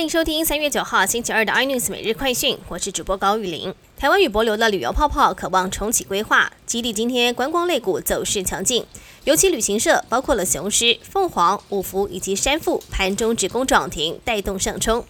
[0.00, 3.74] 欢迎收听三月九号星期二的 iNews 每日快讯，我是主播高玉玲。
[3.98, 8.86] 台湾与博流的旅游泡泡渴望重启规划，基地今天观光类股走势强劲，
[9.24, 15.04] 尤其旅行社包括了雄狮、凤凰、五福以及山富盘中止攻涨停，带动上冲。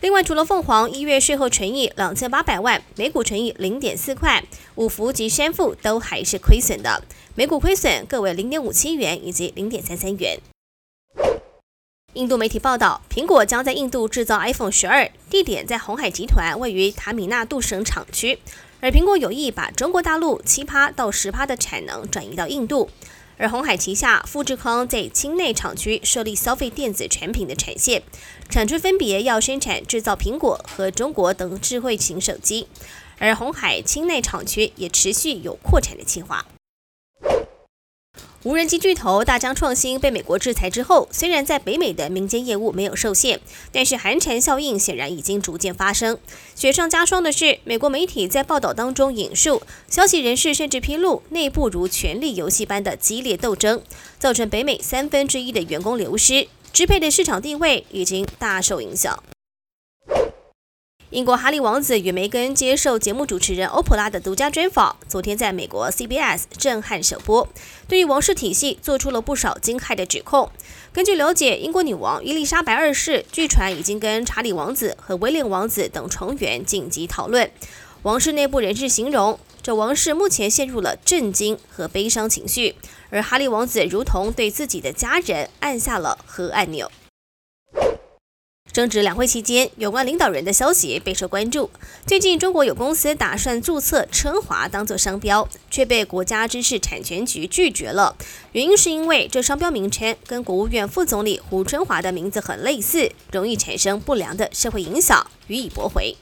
[0.00, 4.42] 另外，除了凤凰一月税后纯益两千八百万，每股纯益零点四块，
[4.74, 7.04] 五福及山富都还是亏损的，
[7.36, 10.40] 每股亏损各为零点五七元以及零点三三元。
[12.14, 18.38] 印度媒体报道，苹果将在印度制造 iPhone 十二，地点在红海集团位于塔米纳杜省厂区。
[18.82, 22.90] 而苹果有意把中国大陆七趴到十趴的产能转移到印度。
[23.38, 28.02] 而红海旗下富士康在清内厂区设立消费电子产品的产线，
[28.50, 32.68] 产区分别要生产制造苹果和中国等智慧型手机。
[33.18, 36.44] 而红海清内厂区也持续有扩产的计划。
[38.44, 43.38] 无人机巨头大疆创新被美国制裁之后，虽然在北美的民间业务没有受限，
[43.70, 46.18] 但是寒蝉效应显然已经逐渐发生。
[46.56, 53.80] 雪上加霜的是，美国媒体在报道当中引述消息人士，甚至披露内部如权力游戏般的激烈斗争，
[54.18, 59.22] 造成北美三分之一的员工流失，支配的市场地位已经大受影响。
[61.12, 67.46] 英国哈利王子与梅根接受节目主持人欧普拉的独家专访，昨天在美国 CBS 震撼首播，
[67.86, 70.50] 对于王室体系做出了不少惊骇的指控。
[70.90, 77.50] 根据了解，英国女王伊丽莎白二世据传已经跟查理王子和威廉王子等成员紧急讨论。
[78.04, 82.74] 王室内部人士形容，这王室目前陷入了震惊和悲伤情绪，
[83.10, 86.90] 而哈利王子如同对自己的家人按下了核按钮。
[88.72, 91.68] 争执两会期间，有关领导人的消息备受关注。
[92.06, 98.16] 最近，中国有公司打算注册春华当做商标，却被国家知识产权局拒绝了。
[98.52, 106.16] 原因是因为这商标名称跟国务院副总理胡春华的名字很类似，容易产生不良的社会影响，予以驳回。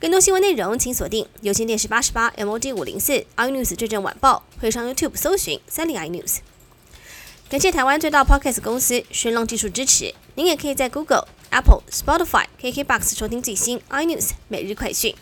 [0.00, 6.36] 更多新闻内容，请锁定有线电视八十八 MOD 五零四 iNews 最正晚报，会上 YouTube 搜寻三零 iNews。
[7.50, 10.14] 感谢台湾最大 Podcast 公司声浪技术支持。
[10.36, 11.26] 您也可以在 Google。
[11.50, 15.18] Apple、Spotify、KKBox 收听最新 iNews 每日快讯。